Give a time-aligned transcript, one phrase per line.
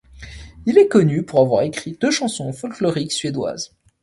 [0.65, 3.75] Il est connu pour avoir écrit deux chansons folkloriques suédoises.